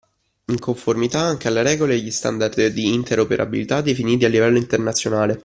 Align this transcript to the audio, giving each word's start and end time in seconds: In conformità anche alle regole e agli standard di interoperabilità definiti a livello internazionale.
In 0.45 0.57
conformità 0.57 1.19
anche 1.19 1.47
alle 1.47 1.61
regole 1.61 1.93
e 1.93 1.97
agli 1.97 2.09
standard 2.09 2.65
di 2.69 2.91
interoperabilità 2.91 3.81
definiti 3.81 4.25
a 4.25 4.29
livello 4.29 4.57
internazionale. 4.57 5.39